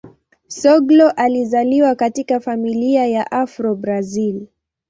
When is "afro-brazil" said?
3.31-4.47